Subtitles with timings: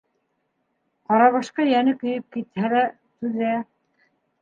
[1.11, 2.85] Карабашҡа йәне көйөп китһә лә,
[3.23, 3.57] түҙә.